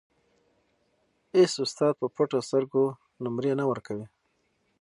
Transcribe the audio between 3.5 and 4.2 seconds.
نه ورکوي.